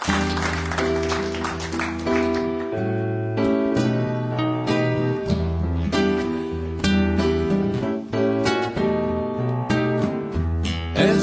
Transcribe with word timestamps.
איך 0.00 0.10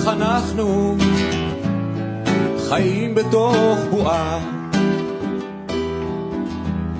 אנחנו 0.07 0.97
חיים 2.69 3.15
בתוך 3.15 3.79
בועה, 3.89 4.39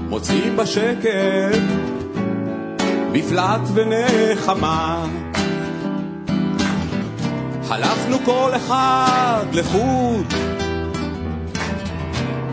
מוצאים 0.10 0.58
בשקט 0.58 1.62
מפלט 3.12 3.62
ונחמה. 3.74 5.06
הלכנו 7.70 8.18
כל 8.26 8.52
אחד 8.56 9.46
לחוד, 9.54 10.34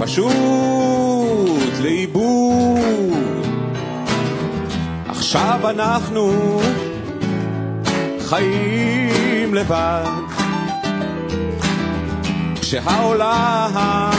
פשוט 0.04 0.32
לאיבוד. 1.82 3.16
עכשיו 5.08 5.70
אנחנו 5.70 6.60
חיים 8.20 9.54
לבד, 9.54 10.04
כשהעולם 12.60 14.10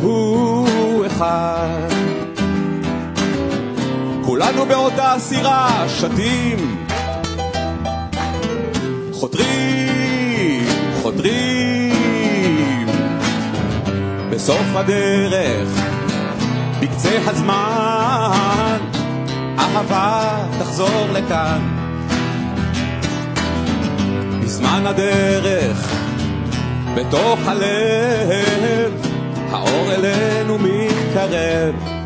הוא 0.00 1.06
אחד. 1.06 1.88
כולנו 4.24 4.66
באותה 4.66 5.14
סירה 5.18 5.84
שתים, 5.88 6.84
חותרים, 9.12 10.66
חותרים. 11.02 11.67
בסוף 14.48 14.76
הדרך, 14.76 15.68
בקצה 16.80 17.18
הזמן, 17.26 18.78
אהבה 19.58 20.36
תחזור 20.58 21.06
לכאן. 21.12 21.60
בזמן 24.42 24.86
הדרך, 24.86 25.94
בתוך 26.94 27.38
הלב, 27.46 29.06
האור 29.50 29.92
אלינו 29.92 30.58
מתקרב. 30.58 31.97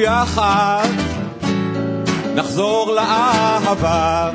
יחד 0.00 0.88
נחזור 2.34 2.92
לאהבה, 2.92 4.30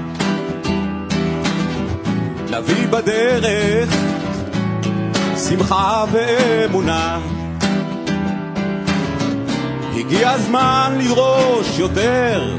נביא 2.49 2.87
בדרך 2.87 3.89
שמחה 5.49 6.05
ואמונה. 6.11 7.19
הגיע 9.95 10.29
הזמן 10.29 10.97
לדרוש 10.99 11.79
יותר, 11.79 12.55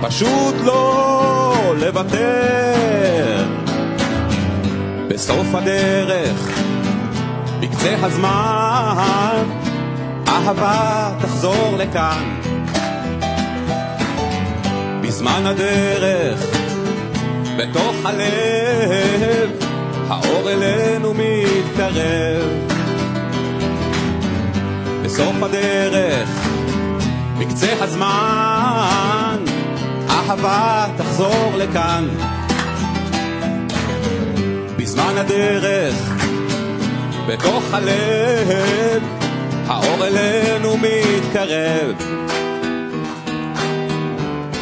פשוט 0.00 0.54
לא 0.64 1.74
לוותר. 1.80 3.44
בסוף 5.08 5.54
הדרך, 5.54 6.50
בקצה 7.60 7.94
הזמן, 8.02 9.42
אהבה 10.36 11.10
תחזור 11.20 11.76
לכאן. 11.78 12.40
בזמן 15.02 15.46
הדרך, 15.46 16.40
בתוך 17.58 17.96
הלב, 18.04 19.50
האור 20.08 20.50
אלינו 20.50 21.14
מתקרב. 21.14 22.44
בסוף 25.04 25.42
הדרך, 25.42 26.28
בקצה 27.38 27.72
הזמן, 27.80 29.38
אהבה 30.10 30.86
תחזור 30.96 31.52
לכאן. 31.56 32.08
בזמן 34.76 35.14
הדרך, 35.16 35.94
בתוך 37.26 37.62
הלב, 37.72 39.25
האור 39.68 40.06
אלינו 40.06 40.76
מתקרב. 40.76 41.94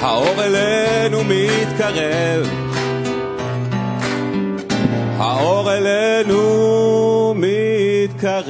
האור 0.01 0.45
אלינו 0.45 1.25
מתקרב. 1.25 2.49
האור 5.19 5.73
אלינו 5.73 7.35
מתקרב. 7.37 8.45